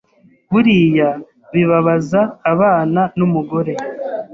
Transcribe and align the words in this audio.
Buriya 0.51 1.09
bibabaza 1.53 2.21
abana 2.51 3.01
n’umugore 3.17 3.73